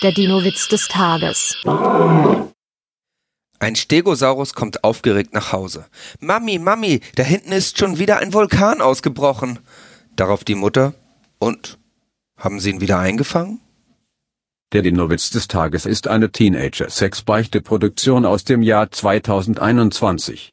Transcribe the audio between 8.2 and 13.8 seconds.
Vulkan ausgebrochen. Darauf die Mutter. Und? Haben Sie ihn wieder eingefangen?